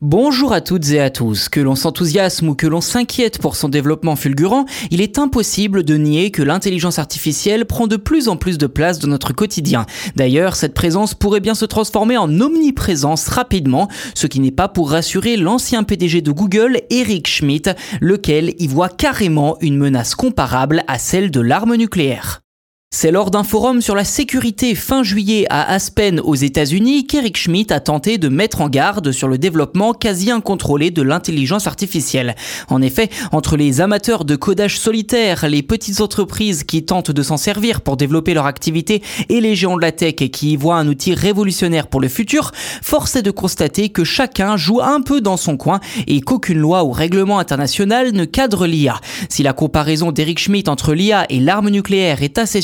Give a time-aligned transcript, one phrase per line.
[0.00, 1.48] Bonjour à toutes et à tous.
[1.48, 5.96] Que l'on s'enthousiasme ou que l'on s'inquiète pour son développement fulgurant, il est impossible de
[5.96, 9.86] nier que l'intelligence artificielle prend de plus en plus de place dans notre quotidien.
[10.14, 14.92] D'ailleurs, cette présence pourrait bien se transformer en omniprésence rapidement, ce qui n'est pas pour
[14.92, 21.00] rassurer l'ancien PDG de Google, Eric Schmidt, lequel y voit carrément une menace comparable à
[21.00, 22.42] celle de l'arme nucléaire.
[22.90, 27.70] C'est lors d'un forum sur la sécurité fin juillet à Aspen aux États-Unis qu'Eric Schmidt
[27.70, 32.34] a tenté de mettre en garde sur le développement quasi incontrôlé de l'intelligence artificielle.
[32.70, 37.36] En effet, entre les amateurs de codage solitaire, les petites entreprises qui tentent de s'en
[37.36, 40.88] servir pour développer leur activité et les géants de la tech qui y voient un
[40.88, 45.36] outil révolutionnaire pour le futur, force est de constater que chacun joue un peu dans
[45.36, 48.98] son coin et qu'aucune loi ou règlement international ne cadre l'IA.
[49.28, 52.62] Si la comparaison d'Eric Schmidt entre l'IA et l'arme nucléaire est assez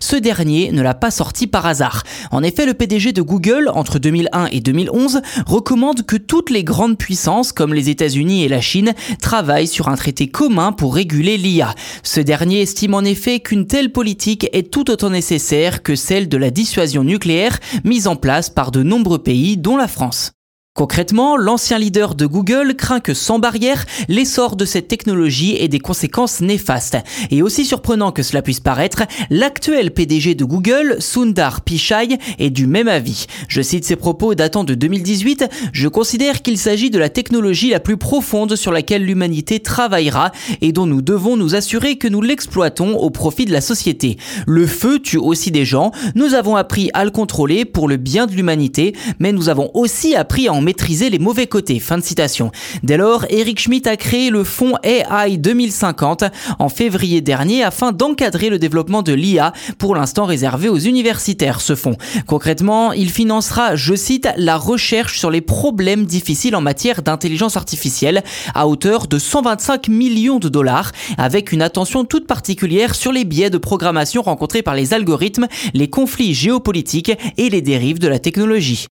[0.00, 2.02] ce dernier ne l'a pas sorti par hasard.
[2.30, 6.98] En effet, le PDG de Google, entre 2001 et 2011, recommande que toutes les grandes
[6.98, 11.74] puissances, comme les États-Unis et la Chine, travaillent sur un traité commun pour réguler l'IA.
[12.02, 16.36] Ce dernier estime en effet qu'une telle politique est tout autant nécessaire que celle de
[16.36, 20.32] la dissuasion nucléaire mise en place par de nombreux pays, dont la France.
[20.76, 25.78] Concrètement, l'ancien leader de Google craint que sans barrière, l'essor de cette technologie ait des
[25.78, 26.98] conséquences néfastes.
[27.30, 32.66] Et aussi surprenant que cela puisse paraître, l'actuel PDG de Google, Sundar Pichai, est du
[32.66, 33.24] même avis.
[33.48, 37.80] Je cite ses propos datant de 2018, je considère qu'il s'agit de la technologie la
[37.80, 40.30] plus profonde sur laquelle l'humanité travaillera
[40.60, 44.18] et dont nous devons nous assurer que nous l'exploitons au profit de la société.
[44.46, 48.26] Le feu tue aussi des gens, nous avons appris à le contrôler pour le bien
[48.26, 51.78] de l'humanité, mais nous avons aussi appris à en maîtriser les mauvais côtés.
[51.78, 52.50] Fin de citation.
[52.82, 56.24] Dès lors, Eric Schmidt a créé le fonds AI 2050
[56.58, 61.60] en février dernier afin d'encadrer le développement de l'IA, pour l'instant réservé aux universitaires.
[61.60, 61.96] Ce fonds.
[62.26, 68.22] Concrètement, il financera, je cite, la recherche sur les problèmes difficiles en matière d'intelligence artificielle
[68.54, 73.50] à hauteur de 125 millions de dollars, avec une attention toute particulière sur les biais
[73.50, 78.86] de programmation rencontrés par les algorithmes, les conflits géopolitiques et les dérives de la technologie.